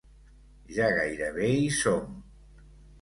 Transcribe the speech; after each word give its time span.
Ja 0.77 0.87
gairebé 0.95 1.51
hi 1.59 1.69
som. 1.83 2.11